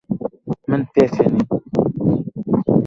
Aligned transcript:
من 0.69 0.81
پێکەنیم. 0.93 1.47